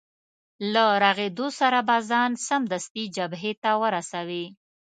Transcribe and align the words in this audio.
له 0.73 0.85
رغېدو 1.03 1.47
سره 1.59 1.79
به 1.87 1.97
ځان 2.09 2.31
سمدستي 2.47 3.03
جبهې 3.15 3.53
ته 3.63 3.71
ورسوې. 3.83 4.45